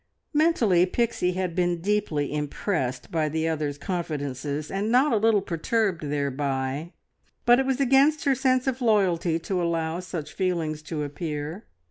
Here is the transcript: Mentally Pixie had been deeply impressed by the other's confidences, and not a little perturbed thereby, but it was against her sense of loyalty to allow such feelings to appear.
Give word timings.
Mentally 0.33 0.87
Pixie 0.87 1.33
had 1.33 1.53
been 1.53 1.79
deeply 1.79 2.33
impressed 2.33 3.11
by 3.11 3.29
the 3.29 3.47
other's 3.47 3.77
confidences, 3.77 4.71
and 4.71 4.89
not 4.91 5.13
a 5.13 5.17
little 5.17 5.43
perturbed 5.43 6.09
thereby, 6.09 6.91
but 7.45 7.59
it 7.59 7.67
was 7.67 7.79
against 7.79 8.23
her 8.25 8.33
sense 8.33 8.65
of 8.65 8.81
loyalty 8.81 9.37
to 9.37 9.61
allow 9.61 9.99
such 9.99 10.33
feelings 10.33 10.81
to 10.81 11.03
appear. 11.03 11.67